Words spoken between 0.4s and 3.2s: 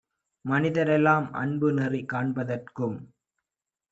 மனிதரெலாம் அன்புநெறி காண்ப தற்கும்